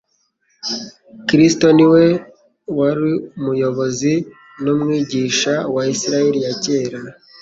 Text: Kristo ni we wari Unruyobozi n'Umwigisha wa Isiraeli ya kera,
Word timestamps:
Kristo 1.27 1.65
ni 1.77 1.85
we 1.91 2.05
wari 2.77 3.11
Unruyobozi 3.37 4.13
n'Umwigisha 4.63 5.53
wa 5.73 5.83
Isiraeli 5.93 6.39
ya 6.45 6.53
kera, 6.63 6.99